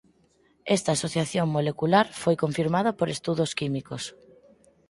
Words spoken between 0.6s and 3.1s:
Esta asociación molecular foi confirmada por